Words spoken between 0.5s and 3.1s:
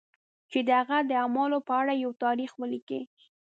چې د هغه د اعمالو په اړه یو تاریخ ولیکي.